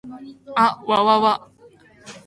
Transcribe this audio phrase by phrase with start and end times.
[0.55, 1.51] あっわわわ